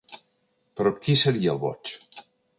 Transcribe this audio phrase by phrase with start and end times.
[0.79, 1.95] Però ¿qui seria, el boig?